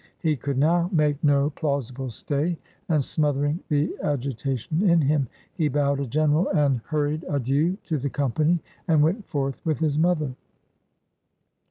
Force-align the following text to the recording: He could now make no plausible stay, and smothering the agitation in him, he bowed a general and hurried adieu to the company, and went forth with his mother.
He 0.17 0.35
could 0.35 0.57
now 0.57 0.89
make 0.91 1.23
no 1.23 1.51
plausible 1.51 2.09
stay, 2.09 2.57
and 2.89 3.03
smothering 3.03 3.59
the 3.69 3.95
agitation 4.01 4.81
in 4.89 4.99
him, 4.99 5.27
he 5.53 5.67
bowed 5.67 5.99
a 5.99 6.07
general 6.07 6.47
and 6.49 6.81
hurried 6.87 7.23
adieu 7.29 7.77
to 7.83 7.99
the 7.99 8.09
company, 8.09 8.61
and 8.87 9.03
went 9.03 9.23
forth 9.27 9.63
with 9.63 9.77
his 9.77 9.99
mother. 9.99 10.33